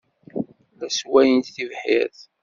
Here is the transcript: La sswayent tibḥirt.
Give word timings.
La 0.79 0.89
sswayent 0.91 1.47
tibḥirt. 1.55 2.19